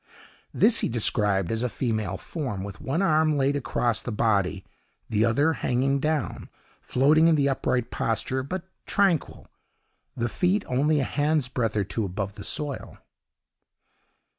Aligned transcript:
This 0.51 0.79
he 0.79 0.89
described 0.89 1.51
as 1.51 1.61
a 1.61 1.69
female 1.69 2.17
form, 2.17 2.63
with 2.63 2.81
one 2.81 3.03
arm 3.03 3.37
laid 3.37 3.55
across 3.55 4.01
the 4.01 4.11
body, 4.11 4.65
the 5.09 5.23
other 5.23 5.53
hanging 5.53 5.99
down, 5.99 6.49
floating 6.81 7.27
in 7.27 7.35
the 7.35 7.47
upright 7.47 7.91
posture, 7.91 8.41
but 8.41 8.63
tranquil, 8.87 9.47
the 10.15 10.27
feet 10.27 10.65
only 10.67 10.99
a 10.99 11.03
hand 11.03 11.47
breadth 11.53 11.77
or 11.77 11.83
two 11.83 12.03
above 12.03 12.33
the 12.33 12.43
soil. 12.43 12.97